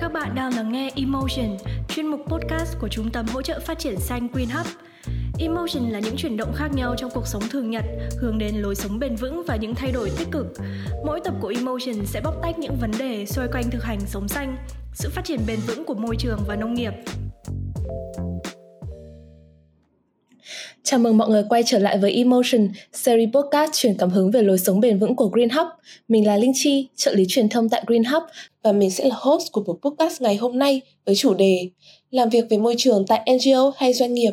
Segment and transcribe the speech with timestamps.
[0.00, 1.56] Các bạn đang lắng nghe Emotion,
[1.88, 4.66] chuyên mục podcast của Trung tâm hỗ trợ phát triển xanh Green Hub.
[5.38, 7.84] Emotion là những chuyển động khác nhau trong cuộc sống thường nhật,
[8.20, 10.46] hướng đến lối sống bền vững và những thay đổi tích cực.
[11.06, 14.28] Mỗi tập của Emotion sẽ bóc tách những vấn đề xoay quanh thực hành sống
[14.28, 14.56] xanh,
[14.92, 16.92] sự phát triển bền vững của môi trường và nông nghiệp.
[20.88, 24.42] Chào mừng mọi người quay trở lại với Emotion, series podcast truyền cảm hứng về
[24.42, 25.66] lối sống bền vững của Green Hub.
[26.08, 28.22] Mình là Linh Chi, trợ lý truyền thông tại Green Hub
[28.62, 31.68] và mình sẽ là host của một podcast ngày hôm nay với chủ đề
[32.10, 34.32] Làm việc về môi trường tại NGO hay doanh nghiệp.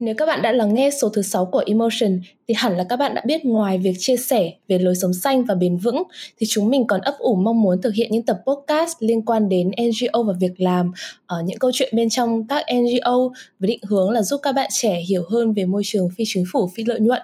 [0.00, 2.96] Nếu các bạn đã lắng nghe số thứ 6 của Emotion thì hẳn là các
[2.96, 6.02] bạn đã biết ngoài việc chia sẻ về lối sống xanh và bền vững
[6.38, 9.48] thì chúng mình còn ấp ủ mong muốn thực hiện những tập podcast liên quan
[9.48, 10.92] đến NGO và việc làm
[11.26, 13.18] ở những câu chuyện bên trong các NGO
[13.58, 16.44] với định hướng là giúp các bạn trẻ hiểu hơn về môi trường phi chính
[16.52, 17.22] phủ phi lợi nhuận.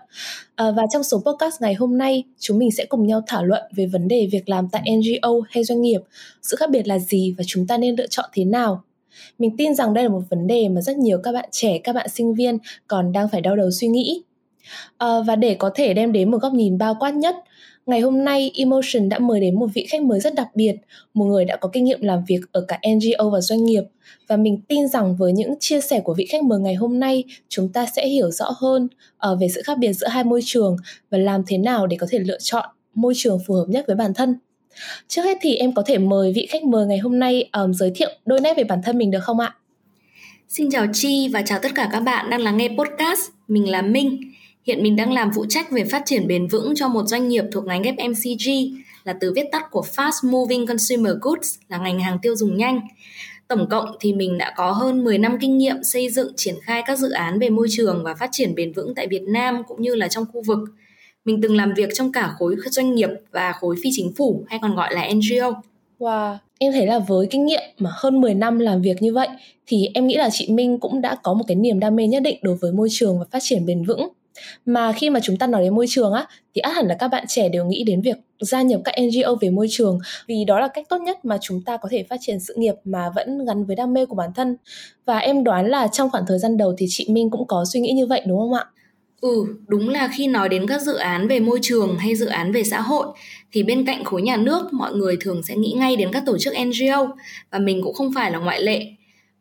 [0.54, 3.62] À, và trong số podcast ngày hôm nay, chúng mình sẽ cùng nhau thảo luận
[3.76, 6.00] về vấn đề việc làm tại NGO hay doanh nghiệp,
[6.42, 8.82] sự khác biệt là gì và chúng ta nên lựa chọn thế nào
[9.38, 11.92] mình tin rằng đây là một vấn đề mà rất nhiều các bạn trẻ, các
[11.92, 14.22] bạn sinh viên còn đang phải đau đầu suy nghĩ.
[14.98, 17.36] À, và để có thể đem đến một góc nhìn bao quát nhất,
[17.86, 20.76] ngày hôm nay Emotion đã mời đến một vị khách mới rất đặc biệt,
[21.14, 23.82] một người đã có kinh nghiệm làm việc ở cả NGO và doanh nghiệp.
[24.28, 27.24] Và mình tin rằng với những chia sẻ của vị khách mời ngày hôm nay,
[27.48, 28.88] chúng ta sẽ hiểu rõ hơn
[29.32, 30.76] uh, về sự khác biệt giữa hai môi trường
[31.10, 33.96] và làm thế nào để có thể lựa chọn môi trường phù hợp nhất với
[33.96, 34.34] bản thân.
[35.08, 37.92] Trước hết thì em có thể mời vị khách mời ngày hôm nay um, giới
[37.94, 39.54] thiệu đôi nét về bản thân mình được không ạ?
[40.48, 43.20] Xin chào Chi và chào tất cả các bạn đang lắng nghe podcast.
[43.48, 44.32] Mình là Minh.
[44.66, 47.44] Hiện mình đang làm phụ trách về phát triển bền vững cho một doanh nghiệp
[47.52, 52.18] thuộc ngành FMCG là từ viết tắt của Fast Moving Consumer Goods là ngành hàng
[52.22, 52.80] tiêu dùng nhanh.
[53.48, 56.82] Tổng cộng thì mình đã có hơn 10 năm kinh nghiệm xây dựng triển khai
[56.86, 59.82] các dự án về môi trường và phát triển bền vững tại Việt Nam cũng
[59.82, 60.58] như là trong khu vực.
[61.24, 64.58] Mình từng làm việc trong cả khối doanh nghiệp và khối phi chính phủ hay
[64.62, 65.62] còn gọi là NGO.
[65.98, 69.28] Wow, em thấy là với kinh nghiệm mà hơn 10 năm làm việc như vậy
[69.66, 72.22] thì em nghĩ là chị Minh cũng đã có một cái niềm đam mê nhất
[72.22, 74.08] định đối với môi trường và phát triển bền vững.
[74.66, 77.08] Mà khi mà chúng ta nói đến môi trường á thì át hẳn là các
[77.08, 80.60] bạn trẻ đều nghĩ đến việc gia nhập các NGO về môi trường vì đó
[80.60, 83.44] là cách tốt nhất mà chúng ta có thể phát triển sự nghiệp mà vẫn
[83.44, 84.56] gắn với đam mê của bản thân.
[85.04, 87.80] Và em đoán là trong khoảng thời gian đầu thì chị Minh cũng có suy
[87.80, 88.64] nghĩ như vậy đúng không ạ?
[89.24, 92.52] Ừ, đúng là khi nói đến các dự án về môi trường hay dự án
[92.52, 93.06] về xã hội
[93.52, 96.38] thì bên cạnh khối nhà nước mọi người thường sẽ nghĩ ngay đến các tổ
[96.38, 97.06] chức NGO
[97.50, 98.86] và mình cũng không phải là ngoại lệ.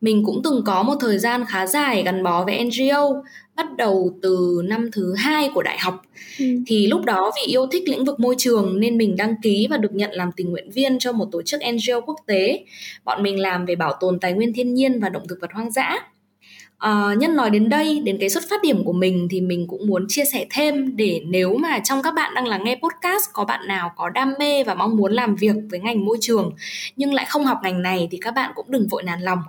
[0.01, 3.09] Mình cũng từng có một thời gian khá dài gắn bó với NGO,
[3.55, 6.01] bắt đầu từ năm thứ hai của đại học.
[6.39, 6.45] Ừ.
[6.67, 9.77] Thì lúc đó vì yêu thích lĩnh vực môi trường nên mình đăng ký và
[9.77, 12.65] được nhận làm tình nguyện viên cho một tổ chức NGO quốc tế.
[13.05, 15.71] Bọn mình làm về bảo tồn tài nguyên thiên nhiên và động thực vật hoang
[15.71, 15.99] dã
[16.89, 19.87] Uh, nhân nói đến đây đến cái xuất phát điểm của mình thì mình cũng
[19.87, 23.45] muốn chia sẻ thêm để nếu mà trong các bạn đang lắng nghe podcast có
[23.45, 26.51] bạn nào có đam mê và mong muốn làm việc với ngành môi trường
[26.95, 29.39] nhưng lại không học ngành này thì các bạn cũng đừng vội nản lòng.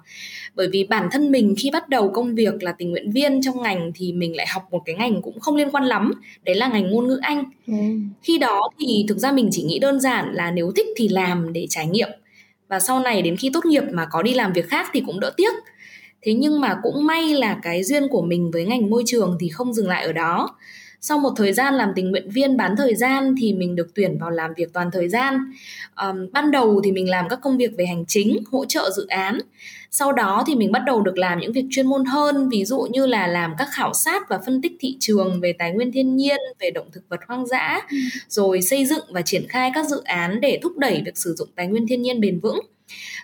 [0.55, 3.63] Bởi vì bản thân mình khi bắt đầu công việc là tình nguyện viên trong
[3.63, 6.13] ngành thì mình lại học một cái ngành cũng không liên quan lắm
[6.45, 7.45] đấy là ngành ngôn ngữ anh.
[7.67, 7.75] Ừ.
[8.23, 11.53] khi đó thì thực ra mình chỉ nghĩ đơn giản là nếu thích thì làm
[11.53, 12.09] để trải nghiệm
[12.69, 15.21] và sau này đến khi tốt nghiệp mà có đi làm việc khác thì cũng
[15.21, 15.55] đỡ tiếc
[16.25, 19.49] thế nhưng mà cũng may là cái duyên của mình với ngành môi trường thì
[19.49, 20.57] không dừng lại ở đó.
[21.01, 24.19] Sau một thời gian làm tình nguyện viên bán thời gian thì mình được tuyển
[24.19, 25.39] vào làm việc toàn thời gian.
[25.97, 29.07] Um, ban đầu thì mình làm các công việc về hành chính hỗ trợ dự
[29.07, 29.39] án.
[29.91, 32.87] Sau đó thì mình bắt đầu được làm những việc chuyên môn hơn ví dụ
[32.91, 36.17] như là làm các khảo sát và phân tích thị trường về tài nguyên thiên
[36.17, 37.97] nhiên về động thực vật hoang dã ừ.
[38.29, 41.49] rồi xây dựng và triển khai các dự án để thúc đẩy việc sử dụng
[41.55, 42.61] tài nguyên thiên nhiên bền vững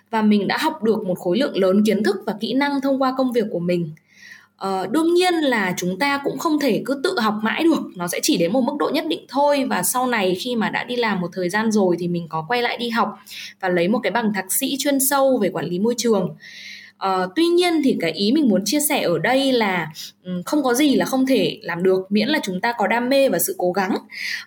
[0.09, 3.01] và mình đã học được một khối lượng lớn kiến thức và kỹ năng thông
[3.01, 3.91] qua công việc của mình.
[4.61, 7.81] Ờ, đương nhiên là chúng ta cũng không thể cứ tự học mãi được.
[7.95, 9.65] Nó sẽ chỉ đến một mức độ nhất định thôi.
[9.69, 12.45] Và sau này khi mà đã đi làm một thời gian rồi thì mình có
[12.47, 13.15] quay lại đi học
[13.59, 16.35] và lấy một cái bằng thạc sĩ chuyên sâu về quản lý môi trường.
[17.07, 19.87] Uh, tuy nhiên thì cái ý mình muốn chia sẻ ở đây là
[20.23, 23.09] um, không có gì là không thể làm được miễn là chúng ta có đam
[23.09, 23.97] mê và sự cố gắng.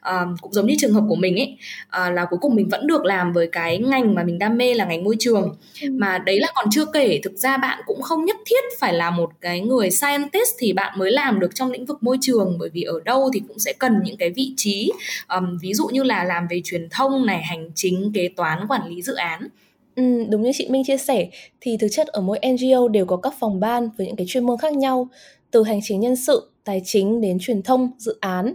[0.08, 1.56] Uh, cũng giống như trường hợp của mình ấy
[1.86, 4.74] uh, là cuối cùng mình vẫn được làm với cái ngành mà mình đam mê
[4.74, 5.54] là ngành môi trường.
[5.82, 5.88] Ừ.
[5.92, 9.10] mà đấy là còn chưa kể thực ra bạn cũng không nhất thiết phải là
[9.10, 12.70] một cái người scientist thì bạn mới làm được trong lĩnh vực môi trường bởi
[12.72, 14.92] vì ở đâu thì cũng sẽ cần những cái vị trí
[15.28, 18.88] um, ví dụ như là làm về truyền thông này hành chính kế toán quản
[18.88, 19.48] lý dự án
[19.96, 21.28] Ừ, đúng như chị Minh chia sẻ
[21.60, 24.46] thì thực chất ở mỗi NGO đều có các phòng ban với những cái chuyên
[24.46, 25.08] môn khác nhau
[25.50, 28.54] từ hành chính nhân sự, tài chính đến truyền thông, dự án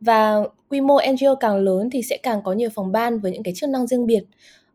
[0.00, 0.36] và
[0.68, 3.54] quy mô NGO càng lớn thì sẽ càng có nhiều phòng ban với những cái
[3.56, 4.22] chức năng riêng biệt.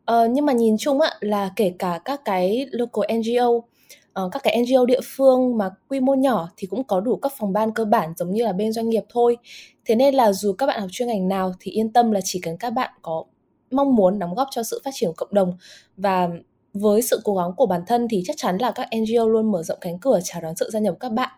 [0.04, 3.64] Ờ, nhưng mà nhìn chung á, là kể cả các cái local NGO uh,
[4.12, 7.32] ờ, các cái NGO địa phương mà quy mô nhỏ thì cũng có đủ các
[7.38, 9.36] phòng ban cơ bản giống như là bên doanh nghiệp thôi.
[9.84, 12.40] Thế nên là dù các bạn học chuyên ngành nào thì yên tâm là chỉ
[12.42, 13.24] cần các bạn có
[13.70, 15.52] mong muốn đóng góp cho sự phát triển của cộng đồng
[15.96, 16.28] và
[16.74, 19.62] với sự cố gắng của bản thân thì chắc chắn là các NGO luôn mở
[19.62, 21.30] rộng cánh cửa chào đón sự gia nhập của các bạn.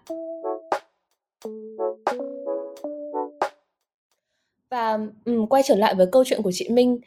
[4.70, 6.98] Và um, quay trở lại với câu chuyện của chị Minh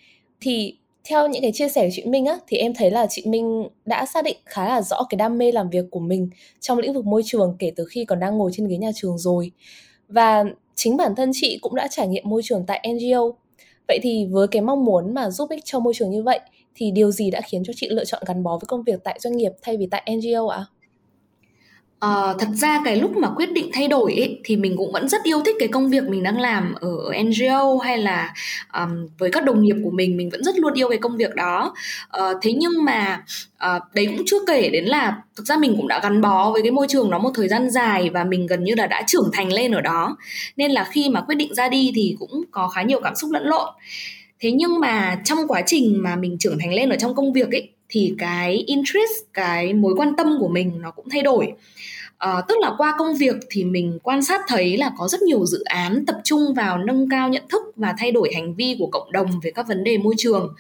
[0.41, 3.23] thì theo những cái chia sẻ của chị Minh á thì em thấy là chị
[3.25, 6.29] Minh đã xác định khá là rõ cái đam mê làm việc của mình
[6.59, 9.17] trong lĩnh vực môi trường kể từ khi còn đang ngồi trên ghế nhà trường
[9.17, 9.51] rồi.
[10.07, 10.43] Và
[10.75, 13.40] chính bản thân chị cũng đã trải nghiệm môi trường tại NGO.
[13.87, 16.39] Vậy thì với cái mong muốn mà giúp ích cho môi trường như vậy,
[16.75, 19.19] thì điều gì đã khiến cho chị lựa chọn gắn bó với công việc tại
[19.19, 20.57] doanh nghiệp thay vì tại NGO ạ?
[20.57, 20.80] À?
[22.05, 25.09] Uh, thật ra cái lúc mà quyết định thay đổi ấy, thì mình cũng vẫn
[25.09, 26.89] rất yêu thích cái công việc mình đang làm ở
[27.23, 28.33] NGO hay là
[28.73, 31.35] um, với các đồng nghiệp của mình mình vẫn rất luôn yêu cái công việc
[31.35, 31.73] đó.
[32.17, 33.23] Uh, thế nhưng mà
[33.75, 36.61] uh, đấy cũng chưa kể đến là thực ra mình cũng đã gắn bó với
[36.61, 39.29] cái môi trường đó một thời gian dài và mình gần như là đã trưởng
[39.33, 40.17] thành lên ở đó.
[40.57, 43.31] Nên là khi mà quyết định ra đi thì cũng có khá nhiều cảm xúc
[43.31, 43.69] lẫn lộn.
[44.39, 47.51] Thế nhưng mà trong quá trình mà mình trưởng thành lên ở trong công việc
[47.51, 51.53] ấy thì cái interest cái mối quan tâm của mình nó cũng thay đổi.
[52.17, 55.45] À, tức là qua công việc thì mình quan sát thấy là có rất nhiều
[55.45, 58.87] dự án tập trung vào nâng cao nhận thức và thay đổi hành vi của
[58.87, 60.53] cộng đồng về các vấn đề môi trường.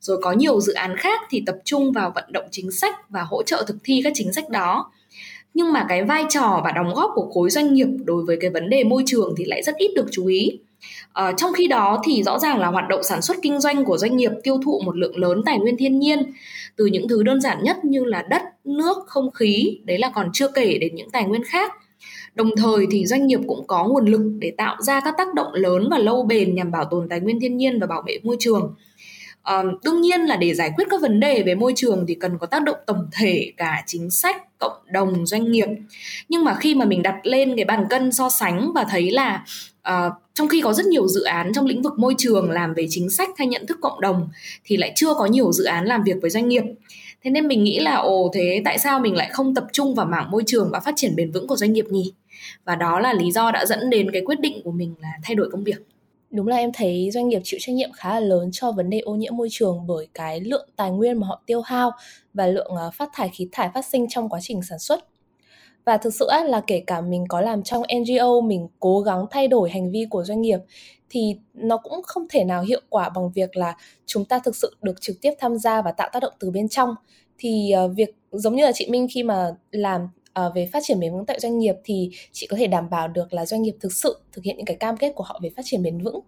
[0.00, 3.22] Rồi có nhiều dự án khác thì tập trung vào vận động chính sách và
[3.22, 4.90] hỗ trợ thực thi các chính sách đó.
[5.54, 8.50] Nhưng mà cái vai trò và đóng góp của khối doanh nghiệp đối với cái
[8.50, 10.58] vấn đề môi trường thì lại rất ít được chú ý.
[11.12, 13.98] À, trong khi đó thì rõ ràng là hoạt động sản xuất kinh doanh của
[13.98, 16.32] doanh nghiệp tiêu thụ một lượng lớn tài nguyên thiên nhiên
[16.76, 20.30] từ những thứ đơn giản nhất như là đất, nước, không khí, đấy là còn
[20.32, 21.72] chưa kể đến những tài nguyên khác.
[22.34, 25.54] Đồng thời thì doanh nghiệp cũng có nguồn lực để tạo ra các tác động
[25.54, 28.36] lớn và lâu bền nhằm bảo tồn tài nguyên thiên nhiên và bảo vệ môi
[28.40, 28.74] trường.
[29.52, 32.38] Um, đương nhiên là để giải quyết các vấn đề về môi trường thì cần
[32.38, 35.68] có tác động tổng thể cả chính sách cộng đồng doanh nghiệp.
[36.28, 39.44] Nhưng mà khi mà mình đặt lên cái bàn cân so sánh và thấy là
[39.88, 42.86] uh, trong khi có rất nhiều dự án trong lĩnh vực môi trường làm về
[42.90, 44.28] chính sách hay nhận thức cộng đồng
[44.64, 46.62] thì lại chưa có nhiều dự án làm việc với doanh nghiệp.
[47.24, 50.06] Thế nên mình nghĩ là ồ thế tại sao mình lại không tập trung vào
[50.06, 52.12] mảng môi trường và phát triển bền vững của doanh nghiệp nhỉ?
[52.64, 55.34] Và đó là lý do đã dẫn đến cái quyết định của mình là thay
[55.34, 55.93] đổi công việc
[56.34, 58.98] đúng là em thấy doanh nghiệp chịu trách nhiệm khá là lớn cho vấn đề
[58.98, 61.90] ô nhiễm môi trường bởi cái lượng tài nguyên mà họ tiêu hao
[62.34, 65.06] và lượng ờ, phát thải khí thải phát sinh trong quá trình sản xuất.
[65.84, 69.48] Và thực sự là kể cả mình có làm trong NGO mình cố gắng thay
[69.48, 70.58] đổi hành vi của doanh nghiệp,
[71.10, 73.76] thì nó cũng không thể nào hiệu quả bằng việc là
[74.06, 76.68] chúng ta thực sự được trực tiếp tham gia và tạo tác động từ bên
[76.68, 76.94] trong.
[77.38, 80.08] Thì ờ, việc giống như là chị Minh khi mà làm
[80.40, 83.08] uh, về phát triển bền vững tại doanh nghiệp thì chị có thể đảm bảo
[83.08, 85.50] được là doanh nghiệp thực sự thực hiện những cái cam kết của họ về
[85.56, 86.20] phát triển bền vững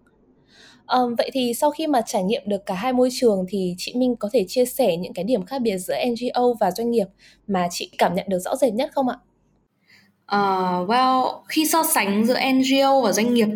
[0.95, 3.93] Um, vậy thì sau khi mà trải nghiệm được cả hai môi trường thì chị
[3.95, 7.07] Minh có thể chia sẻ những cái điểm khác biệt giữa NGO và doanh nghiệp
[7.47, 9.15] mà chị cảm nhận được rõ rệt nhất không ạ?
[10.35, 13.47] Uh, well, khi so sánh giữa NGO và doanh nghiệp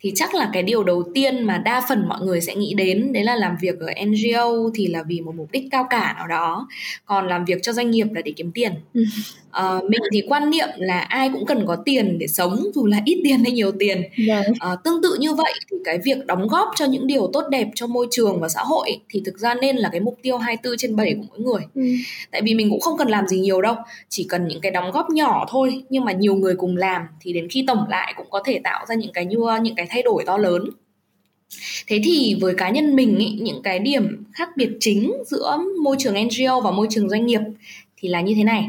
[0.00, 3.12] thì chắc là cái điều đầu tiên mà đa phần mọi người sẽ nghĩ đến
[3.12, 6.26] đấy là làm việc ở NGO thì là vì một mục đích cao cả nào
[6.26, 6.68] đó,
[7.04, 8.72] còn làm việc cho doanh nghiệp là để kiếm tiền.
[9.60, 13.00] Uh, mình thì quan niệm là ai cũng cần có tiền để sống dù là
[13.04, 14.02] ít tiền hay nhiều tiền.
[14.50, 17.68] Uh, tương tự như vậy thì cái việc đóng góp cho những điều tốt đẹp
[17.74, 20.76] cho môi trường và xã hội thì thực ra nên là cái mục tiêu 24
[20.78, 21.62] trên 7 của mỗi người.
[21.74, 21.82] Ừ.
[22.30, 23.74] Tại vì mình cũng không cần làm gì nhiều đâu,
[24.08, 27.32] chỉ cần những cái đóng góp nhỏ thôi nhưng mà nhiều người cùng làm thì
[27.32, 30.02] đến khi tổng lại cũng có thể tạo ra những cái như những cái thay
[30.02, 30.64] đổi to lớn
[31.86, 35.96] thế thì với cá nhân mình ý, những cái điểm khác biệt chính giữa môi
[35.98, 37.40] trường ngo và môi trường doanh nghiệp
[37.96, 38.64] thì là như thế này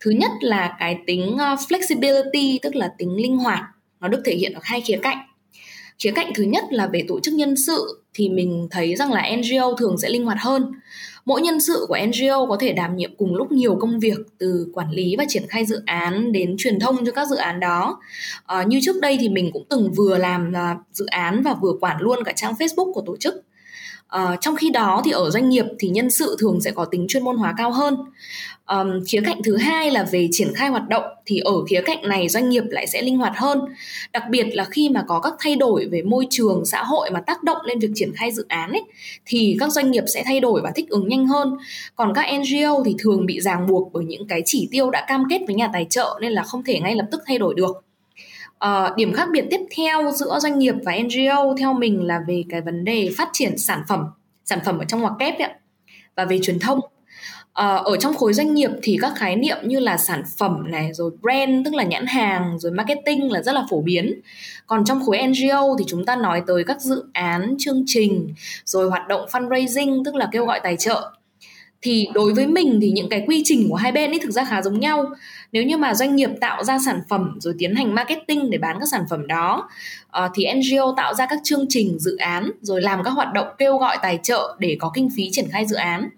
[0.00, 3.62] thứ nhất là cái tính ờ, flexibility tức là tính linh hoạt
[4.00, 5.18] nó được thể hiện ở hai khía cạnh.
[5.98, 9.30] Khía cạnh thứ nhất là về tổ chức nhân sự thì mình thấy rằng là
[9.52, 10.72] ngo thường sẽ linh hoạt hơn.
[11.24, 14.66] Mỗi nhân sự của NGO có thể đảm nhiệm cùng lúc nhiều công việc từ
[14.74, 18.00] quản lý và triển khai dự án đến truyền thông cho các dự án đó.
[18.46, 21.72] À, như trước đây thì mình cũng từng vừa làm ờ, dự án và vừa
[21.80, 23.34] quản luôn cả trang Facebook của tổ chức.
[24.10, 27.06] À, trong khi đó thì ở doanh nghiệp thì nhân sự thường sẽ có tính
[27.08, 27.96] chuyên môn hóa cao hơn.
[28.64, 32.08] À, khía cạnh thứ hai là về triển khai hoạt động thì ở khía cạnh
[32.08, 33.60] này doanh nghiệp lại sẽ linh hoạt hơn.
[34.12, 37.20] Đặc biệt là khi mà có các thay đổi về môi trường, xã hội mà
[37.20, 38.82] tác động lên việc triển khai dự án ấy
[39.26, 41.56] thì các doanh nghiệp sẽ thay đổi và thích ứng nhanh hơn.
[41.96, 45.24] Còn các NGO thì thường bị ràng buộc bởi những cái chỉ tiêu đã cam
[45.30, 47.84] kết với nhà tài trợ nên là không thể ngay lập tức thay đổi được.
[48.66, 52.44] Uh, điểm khác biệt tiếp theo giữa doanh nghiệp và NGO theo mình là về
[52.48, 54.06] cái vấn đề phát triển sản phẩm,
[54.44, 55.50] sản phẩm ở trong ngoặc kép ấy,
[56.16, 56.80] và về truyền thông.
[57.60, 60.92] Uh, ở trong khối doanh nghiệp thì các khái niệm như là sản phẩm này
[60.92, 64.20] rồi brand tức là nhãn hàng rồi marketing là rất là phổ biến
[64.66, 68.90] còn trong khối NGO thì chúng ta nói tới các dự án chương trình rồi
[68.90, 71.10] hoạt động fundraising tức là kêu gọi tài trợ
[71.82, 74.44] thì đối với mình thì những cái quy trình của hai bên ấy thực ra
[74.44, 75.06] khá giống nhau.
[75.52, 78.76] Nếu như mà doanh nghiệp tạo ra sản phẩm rồi tiến hành marketing để bán
[78.80, 79.68] các sản phẩm đó
[80.10, 83.46] ờ, thì NGO tạo ra các chương trình dự án rồi làm các hoạt động
[83.58, 86.08] kêu gọi tài trợ để có kinh phí triển khai dự án.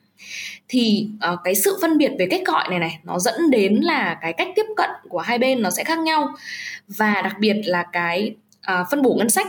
[0.68, 4.18] Thì uh, cái sự phân biệt về cách gọi này này nó dẫn đến là
[4.22, 6.28] cái cách tiếp cận của hai bên nó sẽ khác nhau.
[6.88, 8.34] Và đặc biệt là cái
[8.72, 9.46] uh, phân bổ ngân sách.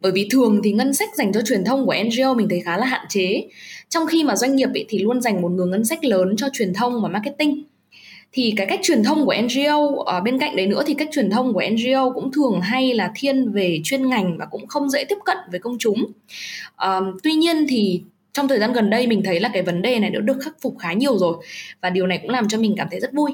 [0.00, 2.76] Bởi vì thường thì ngân sách dành cho truyền thông của NGO mình thấy khá
[2.76, 3.42] là hạn chế
[3.94, 6.48] trong khi mà doanh nghiệp ấy thì luôn dành một nguồn ngân sách lớn cho
[6.52, 7.62] truyền thông và marketing
[8.32, 11.30] thì cái cách truyền thông của NGO ở bên cạnh đấy nữa thì cách truyền
[11.30, 15.04] thông của NGO cũng thường hay là thiên về chuyên ngành và cũng không dễ
[15.04, 16.04] tiếp cận với công chúng.
[16.76, 19.98] À, tuy nhiên thì trong thời gian gần đây mình thấy là cái vấn đề
[19.98, 21.36] này đã được khắc phục khá nhiều rồi
[21.80, 23.30] và điều này cũng làm cho mình cảm thấy rất vui.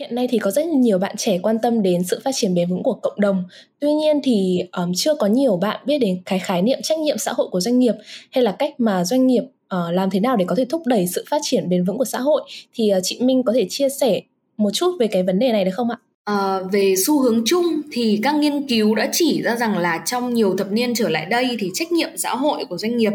[0.00, 2.68] Hiện nay thì có rất nhiều bạn trẻ quan tâm đến sự phát triển bền
[2.68, 3.44] vững của cộng đồng.
[3.80, 7.18] Tuy nhiên thì um, chưa có nhiều bạn biết đến cái khái niệm trách nhiệm
[7.18, 7.94] xã hội của doanh nghiệp
[8.30, 11.06] hay là cách mà doanh nghiệp uh, làm thế nào để có thể thúc đẩy
[11.06, 12.42] sự phát triển bền vững của xã hội.
[12.74, 14.20] Thì uh, chị Minh có thể chia sẻ
[14.56, 15.96] một chút về cái vấn đề này được không ạ?
[16.24, 20.34] À, về xu hướng chung thì các nghiên cứu đã chỉ ra rằng là trong
[20.34, 23.12] nhiều thập niên trở lại đây thì trách nhiệm xã hội của doanh nghiệp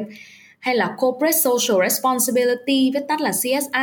[0.59, 3.75] hay là corporate social responsibility viết tắt là CSR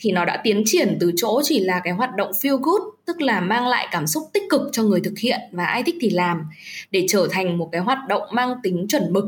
[0.00, 3.20] thì nó đã tiến triển từ chỗ chỉ là cái hoạt động feel good tức
[3.20, 6.10] là mang lại cảm xúc tích cực cho người thực hiện và ai thích thì
[6.10, 6.44] làm
[6.90, 9.24] để trở thành một cái hoạt động mang tính chuẩn mực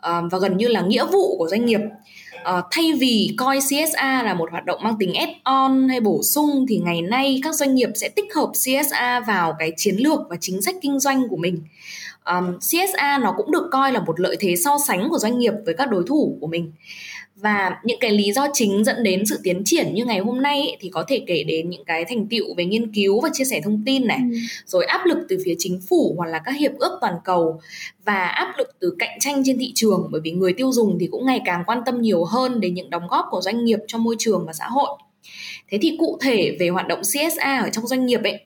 [0.00, 1.80] ờ, và gần như là nghĩa vụ của doanh nghiệp.
[2.40, 6.66] Uh, thay vì coi CSA là một hoạt động mang tính add-on hay bổ sung
[6.68, 10.36] thì ngày nay các doanh nghiệp sẽ tích hợp CSA vào cái chiến lược và
[10.40, 11.62] chính sách kinh doanh của mình.
[12.24, 12.58] Um,
[13.20, 15.90] nó cũng được coi là một lợi thế so sánh của doanh nghiệp với các
[15.90, 16.72] đối thủ của mình
[17.42, 20.60] và những cái lý do chính dẫn đến sự tiến triển như ngày hôm nay
[20.60, 23.44] ấy, thì có thể kể đến những cái thành tựu về nghiên cứu và chia
[23.44, 24.18] sẻ thông tin này.
[24.30, 24.36] Ừ.
[24.66, 27.60] rồi áp lực từ phía chính phủ hoặc là các hiệp ước toàn cầu.
[28.04, 31.08] Và áp lực từ cạnh tranh trên thị trường bởi vì người tiêu dùng thì
[31.10, 33.98] cũng ngày càng quan tâm nhiều hơn đến những đóng góp của doanh nghiệp cho
[33.98, 34.98] môi trường và xã hội.
[35.70, 38.40] Thế thì cụ thể về hoạt động CSA ở trong doanh nghiệp ấy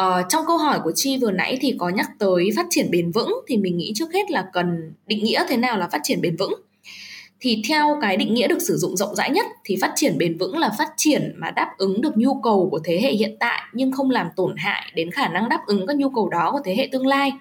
[0.00, 3.10] uh, trong câu hỏi của chi vừa nãy thì có nhắc tới phát triển bền
[3.10, 6.20] vững thì mình nghĩ trước hết là cần định nghĩa thế nào là phát triển
[6.20, 6.54] bền vững
[7.44, 10.38] thì theo cái định nghĩa được sử dụng rộng rãi nhất thì phát triển bền
[10.38, 13.62] vững là phát triển mà đáp ứng được nhu cầu của thế hệ hiện tại
[13.72, 16.60] nhưng không làm tổn hại đến khả năng đáp ứng các nhu cầu đó của
[16.64, 17.32] thế hệ tương lai.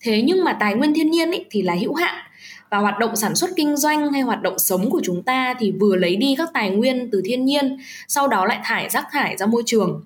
[0.00, 2.24] Thế nhưng mà tài nguyên thiên nhiên ý, thì là hữu hạn.
[2.70, 5.70] Và hoạt động sản xuất kinh doanh hay hoạt động sống của chúng ta thì
[5.70, 7.76] vừa lấy đi các tài nguyên từ thiên nhiên
[8.08, 10.04] sau đó lại thải rác thải ra môi trường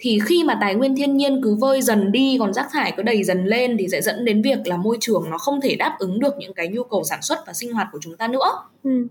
[0.00, 3.02] thì khi mà tài nguyên thiên nhiên cứ vơi dần đi còn rác thải cứ
[3.02, 5.96] đầy dần lên thì sẽ dẫn đến việc là môi trường nó không thể đáp
[5.98, 8.50] ứng được những cái nhu cầu sản xuất và sinh hoạt của chúng ta nữa.
[8.84, 9.06] Ừ.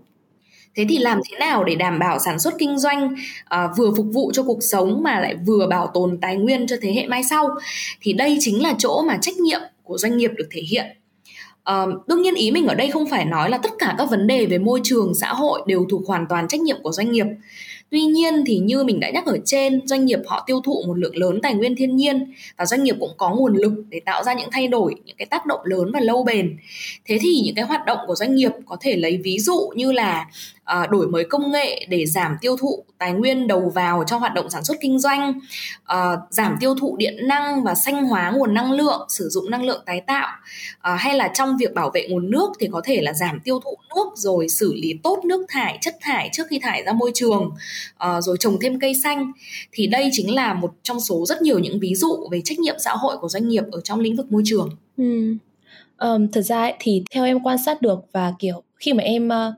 [0.76, 3.14] thế thì làm thế nào để đảm bảo sản xuất kinh doanh
[3.54, 6.76] uh, vừa phục vụ cho cuộc sống mà lại vừa bảo tồn tài nguyên cho
[6.82, 7.48] thế hệ mai sau?
[8.00, 10.86] Thì đây chính là chỗ mà trách nhiệm của doanh nghiệp được thể hiện.
[11.70, 14.26] Uh, đương nhiên ý mình ở đây không phải nói là tất cả các vấn
[14.26, 17.26] đề về môi trường xã hội đều thuộc hoàn toàn trách nhiệm của doanh nghiệp
[17.90, 20.98] Tuy nhiên thì như mình đã nhắc ở trên, doanh nghiệp họ tiêu thụ một
[20.98, 24.24] lượng lớn tài nguyên thiên nhiên và doanh nghiệp cũng có nguồn lực để tạo
[24.24, 26.56] ra những thay đổi, những cái tác động lớn và lâu bền.
[27.04, 29.92] Thế thì những cái hoạt động của doanh nghiệp có thể lấy ví dụ như
[29.92, 30.26] là
[30.64, 34.34] à, đổi mới công nghệ để giảm tiêu thụ tài nguyên đầu vào cho hoạt
[34.34, 35.40] động sản xuất kinh doanh,
[35.84, 39.64] à, giảm tiêu thụ điện năng và xanh hóa nguồn năng lượng, sử dụng năng
[39.64, 40.28] lượng tái tạo,
[40.80, 43.60] à, hay là trong việc bảo vệ nguồn nước thì có thể là giảm tiêu
[43.64, 47.10] thụ nước rồi xử lý tốt nước thải, chất thải trước khi thải ra môi
[47.14, 47.50] trường,
[48.04, 49.32] uh, rồi trồng thêm cây xanh.
[49.72, 52.76] Thì đây chính là một trong số rất nhiều những ví dụ về trách nhiệm
[52.78, 54.70] xã hội của doanh nghiệp ở trong lĩnh vực môi trường.
[54.96, 55.34] Ừ.
[55.98, 59.28] Um, thật ra ấy, thì theo em quan sát được và kiểu khi mà em
[59.28, 59.54] uh,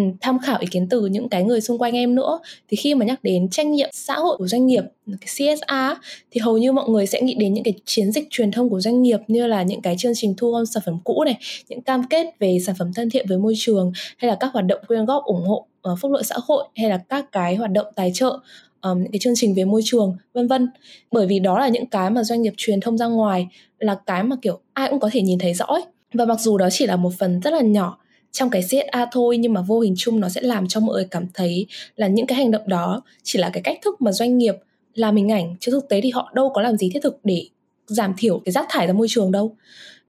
[0.00, 2.94] Ừ, tham khảo ý kiến từ những cái người xung quanh em nữa thì khi
[2.94, 6.72] mà nhắc đến trách nhiệm xã hội của doanh nghiệp cái CSR thì hầu như
[6.72, 9.46] mọi người sẽ nghĩ đến những cái chiến dịch truyền thông của doanh nghiệp như
[9.46, 11.38] là những cái chương trình thu gom sản phẩm cũ này
[11.68, 14.64] những cam kết về sản phẩm thân thiện với môi trường hay là các hoạt
[14.66, 17.70] động quyên góp ủng hộ uh, phúc lợi xã hội hay là các cái hoạt
[17.70, 18.38] động tài trợ
[18.80, 20.68] um, những cái chương trình về môi trường vân vân
[21.12, 24.22] bởi vì đó là những cái mà doanh nghiệp truyền thông ra ngoài là cái
[24.22, 25.82] mà kiểu ai cũng có thể nhìn thấy rõ ấy.
[26.12, 27.99] và mặc dù đó chỉ là một phần rất là nhỏ
[28.32, 31.06] trong cái CSA thôi, nhưng mà vô hình chung nó sẽ làm cho mọi người
[31.10, 34.38] cảm thấy là những cái hành động đó chỉ là cái cách thức mà doanh
[34.38, 34.54] nghiệp
[34.94, 35.56] làm hình ảnh.
[35.60, 37.46] Chứ thực tế thì họ đâu có làm gì thiết thực để
[37.86, 39.56] giảm thiểu cái rác thải ra môi trường đâu.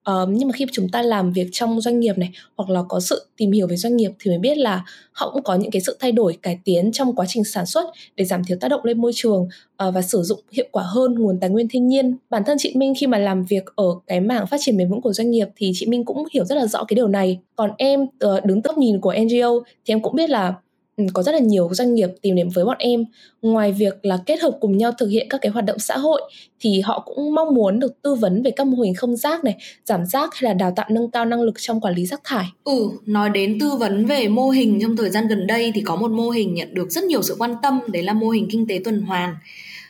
[0.05, 2.99] Um, nhưng mà khi chúng ta làm việc trong doanh nghiệp này hoặc là có
[2.99, 5.81] sự tìm hiểu về doanh nghiệp thì mới biết là họ cũng có những cái
[5.81, 8.81] sự thay đổi cải tiến trong quá trình sản xuất để giảm thiểu tác động
[8.83, 12.17] lên môi trường uh, và sử dụng hiệu quả hơn nguồn tài nguyên thiên nhiên.
[12.29, 15.01] Bản thân chị Minh khi mà làm việc ở cái mảng phát triển bền vững
[15.01, 17.39] của doanh nghiệp thì chị Minh cũng hiểu rất là rõ cái điều này.
[17.55, 19.49] Còn em uh, đứng tốc nhìn của NGO
[19.85, 20.53] thì em cũng biết là
[20.97, 23.05] Ừ, có rất là nhiều doanh nghiệp tìm đến với bọn em.
[23.41, 26.21] Ngoài việc là kết hợp cùng nhau thực hiện các cái hoạt động xã hội
[26.59, 29.55] thì họ cũng mong muốn được tư vấn về các mô hình không rác này
[29.85, 32.45] giảm rác hay là đào tạo nâng cao năng lực trong quản lý rác thải.
[32.63, 35.95] Ừ nói đến tư vấn về mô hình trong thời gian gần đây thì có
[35.95, 38.67] một mô hình nhận được rất nhiều sự quan tâm đấy là mô hình kinh
[38.67, 39.35] tế tuần hoàn.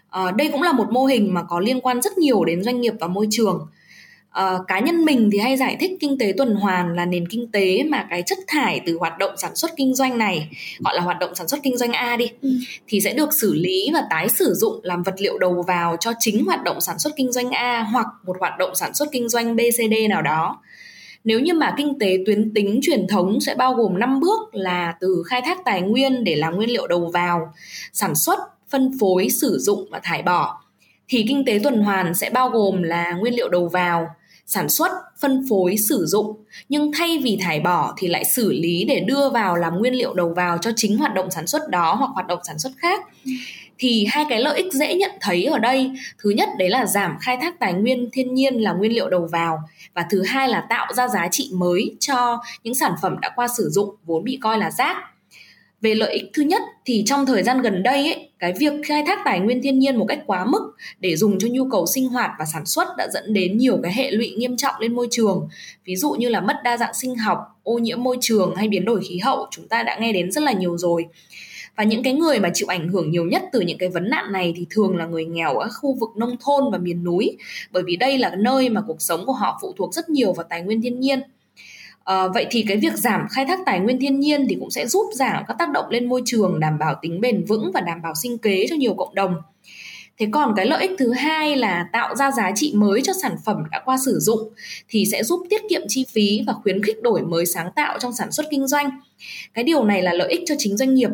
[0.10, 2.82] À, đây cũng là một mô hình mà có liên quan rất nhiều đến doanh
[2.82, 3.68] nghiệp và môi trường.
[4.40, 7.52] Uh, cá nhân mình thì hay giải thích kinh tế tuần hoàn là nền kinh
[7.52, 11.02] tế mà cái chất thải từ hoạt động sản xuất kinh doanh này gọi là
[11.02, 12.50] hoạt động sản xuất kinh doanh A đi ừ.
[12.88, 16.14] thì sẽ được xử lý và tái sử dụng làm vật liệu đầu vào cho
[16.20, 19.30] chính hoạt động sản xuất kinh doanh A hoặc một hoạt động sản xuất kinh
[19.30, 20.62] doanh BCD nào đó.
[21.24, 24.94] Nếu như mà kinh tế tuyến tính truyền thống sẽ bao gồm 5 bước là
[25.00, 27.54] từ khai thác tài nguyên để làm nguyên liệu đầu vào,
[27.94, 30.62] sản xuất, phân phối, sử dụng và thải bỏ
[31.12, 34.16] thì kinh tế tuần hoàn sẽ bao gồm là nguyên liệu đầu vào,
[34.52, 36.36] sản xuất, phân phối, sử dụng.
[36.70, 40.14] Nhưng thay vì thải bỏ thì lại xử lý để đưa vào làm nguyên liệu
[40.14, 43.02] đầu vào cho chính hoạt động sản xuất đó hoặc hoạt động sản xuất khác.
[43.78, 45.92] Thì hai cái lợi ích dễ nhận thấy ở đây,
[46.24, 49.28] thứ nhất đấy là giảm khai thác tài nguyên thiên nhiên là nguyên liệu đầu
[49.32, 49.60] vào.
[49.94, 53.48] Và thứ hai là tạo ra giá trị mới cho những sản phẩm đã qua
[53.58, 54.98] sử dụng vốn bị coi là rác
[55.82, 59.04] về lợi ích thứ nhất thì trong thời gian gần đây ấy, cái việc khai
[59.08, 62.10] thác tài nguyên thiên nhiên một cách quá mức để dùng cho nhu cầu sinh
[62.10, 65.08] hoạt và sản xuất đã dẫn đến nhiều cái hệ lụy nghiêm trọng lên môi
[65.12, 65.48] trường.
[65.86, 68.86] Ví dụ như là mất đa dạng sinh học ô nhiễm môi trường hay biến
[68.86, 71.06] đổi khí hậu chúng ta đã nghe đến rất là nhiều rồi.
[71.76, 74.32] Và những cái người mà chịu ảnh hưởng nhiều nhất từ những cái vấn nạn
[74.32, 77.38] này thì thường là người nghèo ở khu vực nông thôn và miền núi.
[77.72, 80.46] Bởi vì đây là nơi mà cuộc sống của họ phụ thuộc rất nhiều vào
[80.50, 81.22] tài nguyên thiên nhiên.
[82.04, 84.88] À, vậy thì cái việc giảm khai thác tài nguyên thiên nhiên thì cũng sẽ
[84.88, 88.02] giúp giảm các tác động lên môi trường, đảm bảo tính bền vững và đảm
[88.02, 89.36] bảo sinh kế cho nhiều cộng đồng.
[90.20, 93.36] Thế còn cái lợi ích thứ hai là tạo ra giá trị mới cho sản
[93.46, 94.40] phẩm đã qua sử dụng
[94.90, 98.14] thì sẽ giúp tiết kiệm chi phí và khuyến khích đổi mới sáng tạo trong
[98.14, 98.90] sản xuất kinh doanh.
[99.54, 101.10] Cái điều này là lợi ích cho chính doanh nghiệp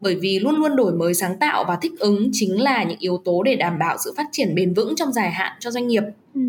[0.00, 3.22] bởi vì luôn luôn đổi mới sáng tạo và thích ứng chính là những yếu
[3.24, 6.02] tố để đảm bảo sự phát triển bền vững trong dài hạn cho doanh nghiệp.
[6.34, 6.40] Ừ.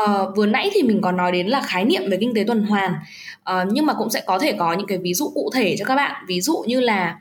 [0.00, 2.64] Uh, vừa nãy thì mình có nói đến là khái niệm về kinh tế tuần
[2.64, 2.92] hoàn.
[3.50, 5.84] Uh, nhưng mà cũng sẽ có thể có những cái ví dụ cụ thể cho
[5.84, 6.24] các bạn.
[6.28, 7.18] Ví dụ như là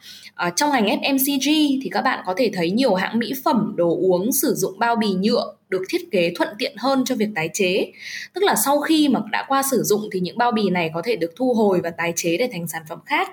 [0.47, 3.89] uh, trong ngành FMCG thì các bạn có thể thấy nhiều hãng mỹ phẩm đồ
[3.89, 7.49] uống sử dụng bao bì nhựa được thiết kế thuận tiện hơn cho việc tái
[7.53, 7.91] chế.
[8.33, 11.01] Tức là sau khi mà đã qua sử dụng thì những bao bì này có
[11.05, 13.29] thể được thu hồi và tái chế để thành sản phẩm khác.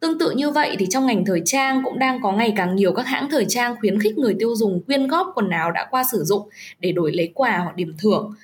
[0.00, 2.92] Tương tự như vậy thì trong ngành thời trang cũng đang có ngày càng nhiều
[2.92, 6.04] các hãng thời trang khuyến khích người tiêu dùng quyên góp quần áo đã qua
[6.12, 6.48] sử dụng
[6.80, 8.34] để đổi lấy quà hoặc điểm thưởng.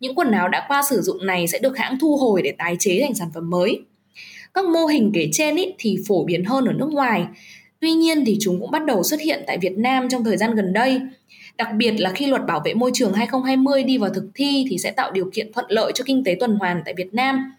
[0.00, 2.76] Những quần áo đã qua sử dụng này sẽ được hãng thu hồi để tái
[2.78, 3.82] chế thành sản phẩm mới.
[4.54, 7.24] Các mô hình kể trên ý thì phổ biến hơn ở nước ngoài.
[7.80, 10.54] Tuy nhiên thì chúng cũng bắt đầu xuất hiện tại Việt Nam trong thời gian
[10.54, 11.00] gần đây
[11.58, 14.78] Đặc biệt là khi luật bảo vệ môi trường 2020 đi vào thực thi thì
[14.78, 17.52] sẽ tạo điều kiện thuận lợi cho kinh tế tuần hoàn tại Việt Nam.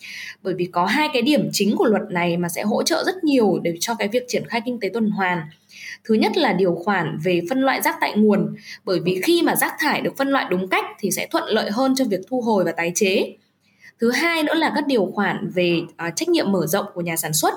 [0.43, 3.23] Bởi vì có hai cái điểm chính của luật này mà sẽ hỗ trợ rất
[3.23, 5.41] nhiều để cho cái việc triển khai kinh tế tuần hoàn.
[6.04, 9.56] Thứ nhất là điều khoản về phân loại rác tại nguồn, bởi vì khi mà
[9.56, 12.42] rác thải được phân loại đúng cách thì sẽ thuận lợi hơn cho việc thu
[12.42, 13.36] hồi và tái chế.
[14.00, 17.16] Thứ hai nữa là các điều khoản về à, trách nhiệm mở rộng của nhà
[17.16, 17.54] sản xuất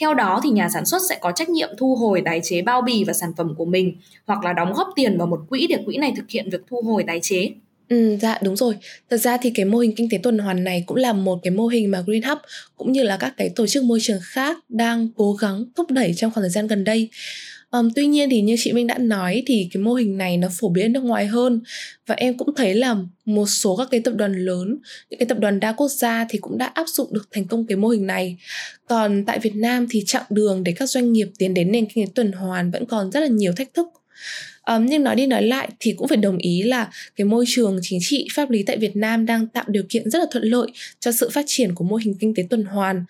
[0.00, 2.82] theo đó thì nhà sản xuất sẽ có trách nhiệm thu hồi tái chế bao
[2.82, 3.96] bì và sản phẩm của mình
[4.26, 6.80] hoặc là đóng góp tiền vào một quỹ để quỹ này thực hiện việc thu
[6.80, 7.50] hồi tái chế.
[7.88, 8.74] Ừ, dạ đúng rồi.
[9.10, 11.50] Thật ra thì cái mô hình kinh tế tuần hoàn này cũng là một cái
[11.50, 12.38] mô hình mà Green Hub
[12.76, 16.12] cũng như là các cái tổ chức môi trường khác đang cố gắng thúc đẩy
[16.16, 17.08] trong khoảng thời gian gần đây.
[17.72, 20.48] Um, tuy nhiên thì như chị Minh đã nói thì cái mô hình này nó
[20.52, 21.60] phổ biến nước ngoài hơn
[22.06, 24.78] và em cũng thấy là một số các cái tập đoàn lớn,
[25.10, 27.66] những cái tập đoàn đa quốc gia thì cũng đã áp dụng được thành công
[27.66, 28.36] cái mô hình này.
[28.86, 32.06] Còn tại Việt Nam thì chặng đường để các doanh nghiệp tiến đến nền kinh
[32.06, 33.86] tế tuần hoàn vẫn còn rất là nhiều thách thức
[34.68, 37.78] um, nhưng nói đi nói lại thì cũng phải đồng ý là cái môi trường
[37.82, 40.68] chính trị pháp lý tại Việt Nam đang tạo điều kiện rất là thuận lợi
[41.00, 43.04] cho sự phát triển của mô hình kinh tế tuần hoàn.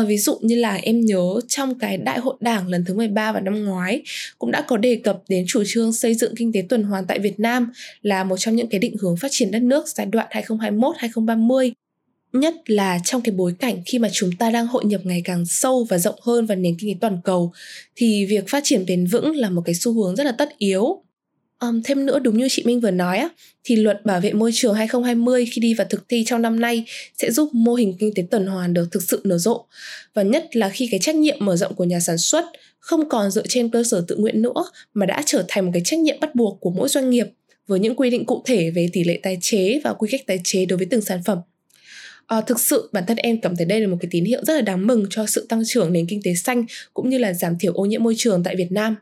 [0.00, 3.32] Uh, ví dụ như là em nhớ trong cái đại hội đảng lần thứ 13
[3.32, 4.02] vào năm ngoái
[4.38, 7.18] cũng đã có đề cập đến chủ trương xây dựng kinh tế tuần hoàn tại
[7.18, 10.26] Việt Nam là một trong những cái định hướng phát triển đất nước giai đoạn
[10.30, 11.72] 2021-2030
[12.32, 15.44] nhất là trong cái bối cảnh khi mà chúng ta đang hội nhập ngày càng
[15.46, 17.52] sâu và rộng hơn vào nền kinh tế toàn cầu
[17.96, 21.02] thì việc phát triển bền vững là một cái xu hướng rất là tất yếu
[21.68, 23.28] Um, thêm nữa đúng như chị Minh vừa nói á,
[23.64, 26.84] thì luật bảo vệ môi trường 2020 khi đi vào thực thi trong năm nay
[27.18, 29.66] sẽ giúp mô hình kinh tế tuần hoàn được thực sự nở rộ.
[30.14, 32.44] Và nhất là khi cái trách nhiệm mở rộng của nhà sản xuất
[32.78, 34.64] không còn dựa trên cơ sở tự nguyện nữa
[34.94, 37.26] mà đã trở thành một cái trách nhiệm bắt buộc của mỗi doanh nghiệp
[37.66, 40.40] với những quy định cụ thể về tỷ lệ tái chế và quy cách tái
[40.44, 41.38] chế đối với từng sản phẩm
[42.32, 44.54] à, thực sự bản thân em cảm thấy đây là một cái tín hiệu rất
[44.54, 46.64] là đáng mừng cho sự tăng trưởng nền kinh tế xanh
[46.94, 48.96] cũng như là giảm thiểu ô nhiễm môi trường tại Việt Nam.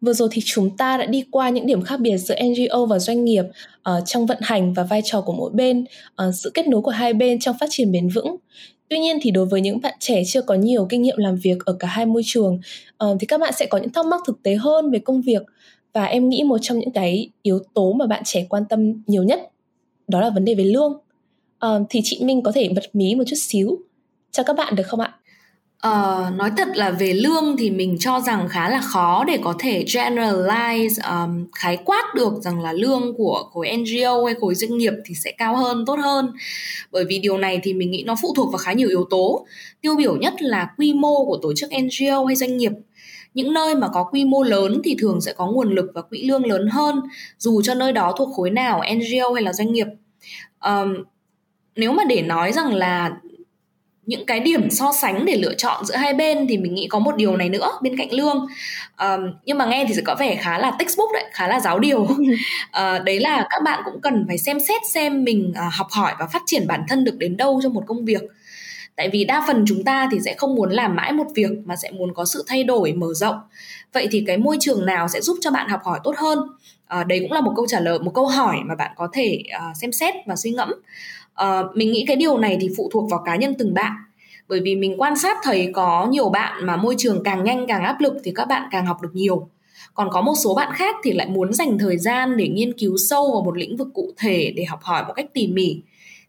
[0.00, 2.98] Vừa rồi thì chúng ta đã đi qua những điểm khác biệt giữa NGO và
[2.98, 3.44] doanh nghiệp
[3.90, 5.84] uh, trong vận hành và vai trò của mỗi bên,
[6.28, 8.36] uh, sự kết nối của hai bên trong phát triển bền vững.
[8.88, 11.64] Tuy nhiên thì đối với những bạn trẻ chưa có nhiều kinh nghiệm làm việc
[11.64, 12.60] ở cả hai môi trường
[13.04, 15.42] uh, thì các bạn sẽ có những thắc mắc thực tế hơn về công việc
[15.94, 19.22] và em nghĩ một trong những cái yếu tố mà bạn trẻ quan tâm nhiều
[19.22, 19.50] nhất
[20.08, 20.98] đó là vấn đề về lương.
[21.58, 23.78] à, thì chị Minh có thể bật mí một chút xíu
[24.30, 25.14] cho các bạn được không ạ?
[25.88, 29.54] Uh, nói thật là về lương thì mình cho rằng khá là khó để có
[29.58, 34.78] thể generalize um, khái quát được rằng là lương của khối NGO hay khối doanh
[34.78, 36.32] nghiệp thì sẽ cao hơn tốt hơn
[36.92, 39.46] bởi vì điều này thì mình nghĩ nó phụ thuộc vào khá nhiều yếu tố
[39.80, 42.72] tiêu biểu nhất là quy mô của tổ chức NGO hay doanh nghiệp
[43.34, 46.22] những nơi mà có quy mô lớn thì thường sẽ có nguồn lực và quỹ
[46.22, 47.00] lương lớn hơn
[47.38, 49.86] dù cho nơi đó thuộc khối nào NGO hay là doanh nghiệp.
[50.64, 51.04] Um,
[51.76, 53.12] nếu mà để nói rằng là
[54.06, 56.98] những cái điểm so sánh để lựa chọn giữa hai bên thì mình nghĩ có
[56.98, 58.46] một điều này nữa bên cạnh lương.
[58.98, 61.78] Um, nhưng mà nghe thì sẽ có vẻ khá là textbook đấy khá là giáo
[61.78, 62.02] điều.
[62.02, 62.18] Uh,
[63.04, 66.26] đấy là các bạn cũng cần phải xem xét xem mình uh, học hỏi và
[66.26, 68.22] phát triển bản thân được đến đâu trong một công việc
[68.96, 71.76] tại vì đa phần chúng ta thì sẽ không muốn làm mãi một việc mà
[71.76, 73.36] sẽ muốn có sự thay đổi mở rộng.
[73.92, 76.38] Vậy thì cái môi trường nào sẽ giúp cho bạn học hỏi tốt hơn?
[76.86, 79.42] À, đấy cũng là một câu trả lời một câu hỏi mà bạn có thể
[79.70, 80.72] uh, xem xét và suy ngẫm.
[81.42, 83.92] Uh, mình nghĩ cái điều này thì phụ thuộc vào cá nhân từng bạn.
[84.48, 87.84] Bởi vì mình quan sát thấy có nhiều bạn mà môi trường càng nhanh càng
[87.84, 89.48] áp lực thì các bạn càng học được nhiều.
[89.94, 92.96] Còn có một số bạn khác thì lại muốn dành thời gian để nghiên cứu
[93.08, 95.82] sâu vào một lĩnh vực cụ thể để học hỏi một cách tỉ mỉ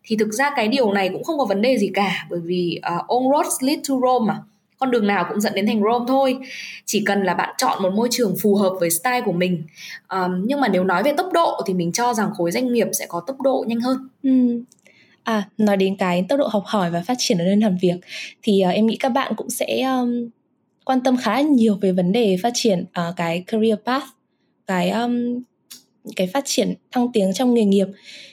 [0.06, 2.80] thì thực ra cái điều này cũng không có vấn đề gì cả bởi vì
[2.82, 4.40] ờ, uh, on roads lead to Rome mà.
[4.80, 6.38] Con đường nào cũng dẫn đến thành Rome thôi.
[6.86, 9.64] Chỉ cần là bạn chọn một môi trường phù hợp với style của mình.
[10.10, 12.88] Um, nhưng mà nếu nói về tốc độ thì mình cho rằng khối doanh nghiệp
[13.00, 13.98] sẽ có tốc độ nhanh hơn.
[14.24, 14.64] Ừ.
[15.24, 17.96] À, nói đến cái tốc độ học hỏi và phát triển ở nơi làm việc
[18.44, 20.30] thì uh, em nghĩ các bạn cũng sẽ um,
[20.86, 24.06] quan tâm khá nhiều về vấn đề phát triển uh, cái career path,
[24.68, 25.42] cái um,
[26.16, 27.88] cái phát triển thăng tiến trong nghề nghiệp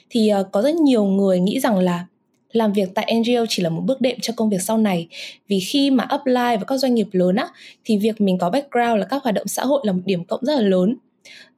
[0.09, 2.05] thì uh, có rất nhiều người nghĩ rằng là
[2.53, 5.07] làm việc tại NGO chỉ là một bước đệm cho công việc sau này.
[5.47, 7.47] Vì khi mà apply vào các doanh nghiệp lớn á
[7.85, 10.45] thì việc mình có background là các hoạt động xã hội là một điểm cộng
[10.45, 10.97] rất là lớn.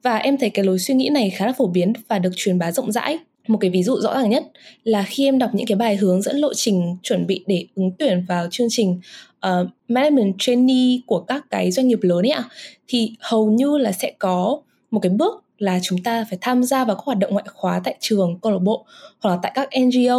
[0.02, 2.58] Và em thấy cái lối suy nghĩ này khá là phổ biến và được truyền
[2.58, 3.18] bá rộng rãi.
[3.48, 4.44] Một cái ví dụ rõ ràng nhất
[4.84, 7.90] là khi em đọc những cái bài hướng dẫn lộ trình chuẩn bị để ứng
[7.98, 9.00] tuyển vào chương trình
[9.46, 12.44] uh, management trainee của các cái doanh nghiệp lớn ấy ạ
[12.88, 16.84] thì hầu như là sẽ có một cái bước là chúng ta phải tham gia
[16.84, 18.86] vào các hoạt động ngoại khóa tại trường câu lạc bộ
[19.20, 20.18] hoặc là tại các NGO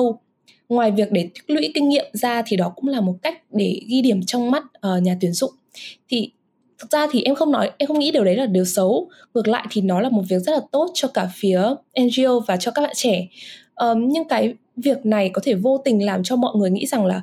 [0.70, 3.82] ngoài việc để tích lũy kinh nghiệm ra thì đó cũng là một cách để
[3.88, 5.52] ghi điểm trong mắt uh, nhà tuyển dụng.
[6.10, 6.32] Thì
[6.80, 9.10] thực ra thì em không nói em không nghĩ điều đấy là điều xấu.
[9.34, 11.62] Ngược lại thì nó là một việc rất là tốt cho cả phía
[12.02, 13.28] NGO và cho các bạn trẻ.
[13.76, 17.06] Um, nhưng cái việc này có thể vô tình làm cho mọi người nghĩ rằng
[17.06, 17.22] là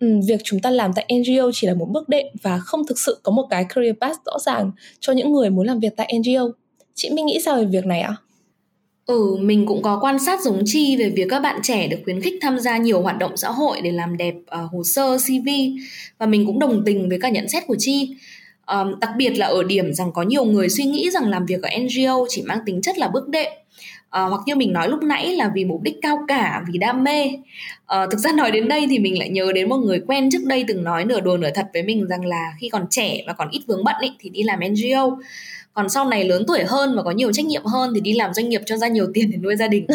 [0.00, 2.98] um, việc chúng ta làm tại NGO chỉ là một bước đệm và không thực
[2.98, 6.14] sự có một cái career path rõ ràng cho những người muốn làm việc tại
[6.18, 6.48] NGO
[6.96, 8.14] chị Minh nghĩ sao về việc này ạ?
[9.06, 12.20] Ừ, mình cũng có quan sát giống Chi về việc các bạn trẻ được khuyến
[12.20, 15.48] khích tham gia nhiều hoạt động xã hội để làm đẹp uh, hồ sơ CV
[16.18, 18.16] và mình cũng đồng tình với các nhận xét của Chi.
[18.66, 21.62] Um, đặc biệt là ở điểm rằng có nhiều người suy nghĩ rằng làm việc
[21.62, 23.52] ở NGO chỉ mang tính chất là bước đệm
[24.10, 27.04] à, hoặc như mình nói lúc nãy là vì mục đích cao cả vì đam
[27.04, 27.30] mê
[27.86, 30.44] à, thực ra nói đến đây thì mình lại nhớ đến một người quen trước
[30.44, 33.32] đây từng nói nửa đùa nửa thật với mình rằng là khi còn trẻ và
[33.32, 35.16] còn ít vướng bận ý, thì đi làm NGO
[35.76, 38.34] còn sau này lớn tuổi hơn và có nhiều trách nhiệm hơn thì đi làm
[38.34, 39.86] doanh nghiệp cho ra nhiều tiền để nuôi gia đình.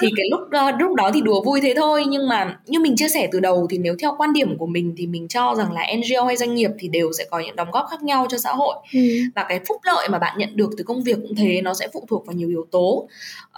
[0.00, 2.96] Thì cái lúc uh, lúc đó thì đùa vui thế thôi nhưng mà như mình
[2.96, 5.72] chia sẻ từ đầu thì nếu theo quan điểm của mình thì mình cho rằng
[5.72, 8.38] là NGO hay doanh nghiệp thì đều sẽ có những đóng góp khác nhau cho
[8.38, 8.74] xã hội.
[8.94, 9.00] Ừ.
[9.34, 11.88] và cái phúc lợi mà bạn nhận được từ công việc cũng thế nó sẽ
[11.92, 13.08] phụ thuộc vào nhiều yếu tố.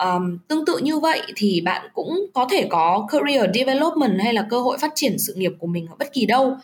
[0.05, 4.47] Um, tương tự như vậy thì bạn cũng có thể có career development hay là
[4.51, 6.57] cơ hội phát triển sự nghiệp của mình ở bất kỳ đâu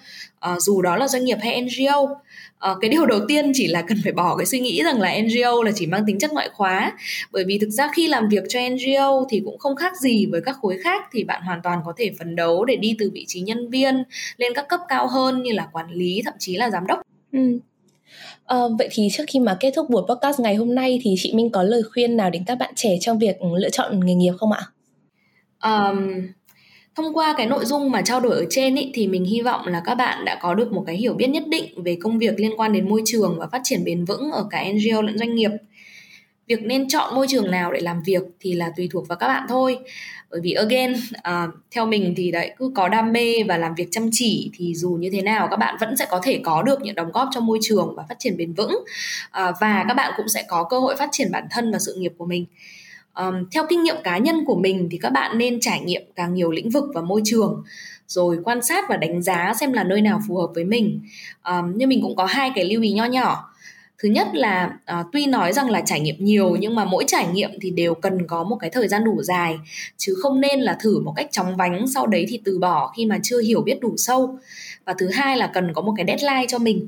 [0.53, 3.83] uh, dù đó là doanh nghiệp hay NGO uh, cái điều đầu tiên chỉ là
[3.83, 6.49] cần phải bỏ cái suy nghĩ rằng là NGO là chỉ mang tính chất ngoại
[6.53, 6.93] khóa
[7.33, 10.41] bởi vì thực ra khi làm việc cho NGO thì cũng không khác gì với
[10.45, 13.25] các khối khác thì bạn hoàn toàn có thể phấn đấu để đi từ vị
[13.29, 14.03] trí nhân viên
[14.37, 17.01] lên các cấp cao hơn như là quản lý thậm chí là giám đốc
[17.33, 17.59] ừ.
[18.45, 21.33] À, vậy thì trước khi mà kết thúc buổi podcast ngày hôm nay thì chị
[21.35, 24.33] Minh có lời khuyên nào đến các bạn trẻ trong việc lựa chọn nghề nghiệp
[24.39, 24.63] không ạ?
[25.63, 26.29] Um,
[26.99, 29.67] thông qua cái nội dung mà trao đổi ở trên ý, thì mình hy vọng
[29.67, 32.41] là các bạn đã có được một cái hiểu biết nhất định về công việc
[32.41, 35.35] liên quan đến môi trường và phát triển bền vững ở cả NGO lẫn doanh
[35.35, 35.51] nghiệp.
[36.47, 39.29] Việc nên chọn môi trường nào để làm việc thì là tùy thuộc vào các
[39.29, 39.79] bạn thôi.
[40.31, 43.89] Bởi vì again uh, theo mình thì đấy cứ có đam mê và làm việc
[43.91, 46.83] chăm chỉ thì dù như thế nào các bạn vẫn sẽ có thể có được
[46.83, 48.71] những đóng góp cho môi trường và phát triển bền vững.
[48.71, 51.95] Uh, và các bạn cũng sẽ có cơ hội phát triển bản thân và sự
[51.99, 52.45] nghiệp của mình
[53.19, 56.35] um, theo kinh nghiệm cá nhân của mình thì các bạn nên trải nghiệm càng
[56.35, 57.63] nhiều lĩnh vực và môi trường
[58.07, 61.01] rồi quan sát và đánh giá xem là nơi nào phù hợp với mình.
[61.45, 63.55] Um, nhưng mình cũng có hai cái lưu ý nho nhỏ.
[64.03, 67.27] Thứ nhất là uh, tuy nói rằng là trải nghiệm nhiều nhưng mà mỗi trải
[67.33, 69.59] nghiệm thì đều cần có một cái thời gian đủ dài
[69.97, 73.07] chứ không nên là thử một cách chóng vánh sau đấy thì từ bỏ khi
[73.07, 74.39] mà chưa hiểu biết đủ sâu.
[74.85, 76.87] Và thứ hai là cần có một cái deadline cho mình.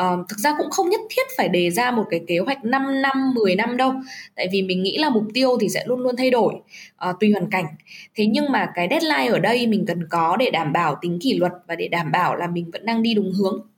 [0.00, 3.02] Uh, thực ra cũng không nhất thiết phải đề ra một cái kế hoạch 5
[3.02, 3.92] năm, 10 năm đâu.
[4.36, 6.54] Tại vì mình nghĩ là mục tiêu thì sẽ luôn luôn thay đổi
[7.10, 7.64] uh, Tùy hoàn cảnh.
[8.14, 11.34] Thế nhưng mà cái deadline ở đây mình cần có để đảm bảo tính kỷ
[11.34, 13.75] luật Và để đảm bảo là mình vẫn đang đi đúng hướng.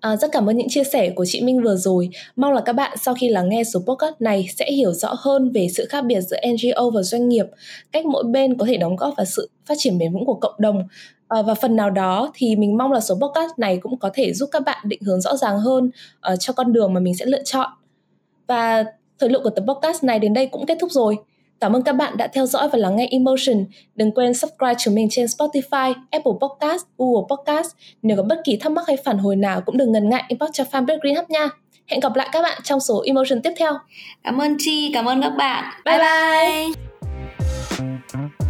[0.00, 2.08] À, rất cảm ơn những chia sẻ của chị Minh vừa rồi.
[2.36, 5.52] Mong là các bạn sau khi lắng nghe số podcast này sẽ hiểu rõ hơn
[5.52, 7.46] về sự khác biệt giữa NGO và doanh nghiệp,
[7.92, 10.54] cách mỗi bên có thể đóng góp vào sự phát triển bền vững của cộng
[10.58, 10.88] đồng.
[11.28, 14.32] À, và phần nào đó thì mình mong là số podcast này cũng có thể
[14.32, 15.90] giúp các bạn định hướng rõ ràng hơn
[16.32, 17.70] uh, cho con đường mà mình sẽ lựa chọn.
[18.46, 18.84] Và
[19.18, 21.16] thời lượng của tập podcast này đến đây cũng kết thúc rồi.
[21.62, 23.64] Cảm ơn các bạn đã theo dõi và lắng nghe Emotion.
[23.96, 27.70] Đừng quên subscribe cho mình trên Spotify, Apple Podcast, Google Podcast.
[28.02, 30.50] Nếu có bất kỳ thắc mắc hay phản hồi nào cũng đừng ngần ngại inbox
[30.52, 31.48] cho fanpage Green Hub nha.
[31.86, 33.72] Hẹn gặp lại các bạn trong số Emotion tiếp theo.
[34.24, 35.64] Cảm ơn Chi, cảm ơn các bạn.
[35.84, 36.68] Bye bye.
[38.18, 38.41] bye.